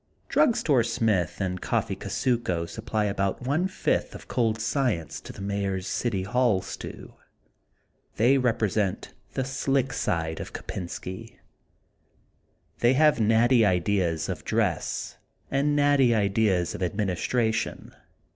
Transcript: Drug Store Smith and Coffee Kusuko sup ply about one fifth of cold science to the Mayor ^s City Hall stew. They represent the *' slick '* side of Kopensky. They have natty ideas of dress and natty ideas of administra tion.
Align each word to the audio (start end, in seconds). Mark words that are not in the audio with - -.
Drug 0.29 0.55
Store 0.57 0.81
Smith 0.83 1.37
and 1.39 1.61
Coffee 1.61 1.95
Kusuko 1.95 2.65
sup 2.67 2.87
ply 2.87 3.05
about 3.05 3.43
one 3.43 3.67
fifth 3.67 4.15
of 4.15 4.27
cold 4.27 4.59
science 4.59 5.21
to 5.21 5.31
the 5.31 5.43
Mayor 5.43 5.77
^s 5.77 5.85
City 5.85 6.23
Hall 6.23 6.63
stew. 6.63 7.13
They 8.15 8.39
represent 8.39 9.13
the 9.35 9.45
*' 9.45 9.45
slick 9.61 9.93
'* 9.93 9.93
side 9.93 10.39
of 10.39 10.53
Kopensky. 10.53 11.37
They 12.79 12.93
have 12.95 13.19
natty 13.21 13.63
ideas 13.63 14.27
of 14.27 14.43
dress 14.43 15.17
and 15.51 15.75
natty 15.75 16.15
ideas 16.15 16.73
of 16.73 16.81
administra 16.81 17.53
tion. 17.53 17.93